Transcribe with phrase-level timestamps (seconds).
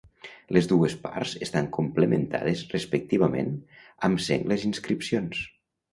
[0.55, 3.53] Les dues parts estan complementades respectivament
[4.09, 5.45] amb sengles inscripcions.